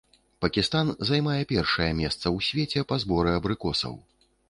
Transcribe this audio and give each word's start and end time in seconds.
Пакістан 0.45 0.87
займае 1.09 1.37
першае 1.53 1.91
месца 2.01 2.25
ў 2.35 2.39
свеце 2.49 2.87
па 2.93 3.01
зборы 3.07 3.29
абрыкосаў. 3.43 3.93